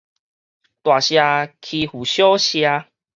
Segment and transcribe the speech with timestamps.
[0.03, 0.05] 大社欺
[1.85, 2.87] 負小社